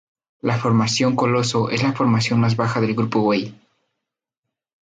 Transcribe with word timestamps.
La 0.41 0.57
formación 0.57 1.15
Coloso 1.15 1.69
es 1.69 1.83
la 1.83 1.93
formación 1.93 2.39
más 2.39 2.55
baja 2.55 2.81
del 2.81 2.95
Grupo 2.95 3.19
Way. 3.19 3.55